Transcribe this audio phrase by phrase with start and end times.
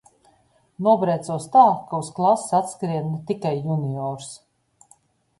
[0.85, 4.31] Nobrēcos tā, ka uz klasi atskrien ne tikai juniors.